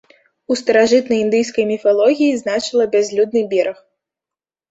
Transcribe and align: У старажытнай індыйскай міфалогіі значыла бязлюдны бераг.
У 0.53 0.55
старажытнай 0.61 1.19
індыйскай 1.25 1.67
міфалогіі 1.73 2.39
значыла 2.43 2.83
бязлюдны 2.95 3.41
бераг. 3.51 3.77